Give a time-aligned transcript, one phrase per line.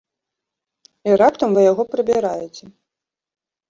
[1.11, 2.75] І раптам вы яго прыбіраеце.